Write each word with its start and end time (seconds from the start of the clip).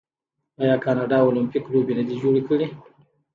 آیا 0.61 0.75
کاناډا 0.83 1.17
المپیک 1.27 1.65
لوبې 1.73 1.93
نه 1.99 2.03
دي 2.07 2.15
جوړې 2.21 2.41
کړي؟ 2.47 2.67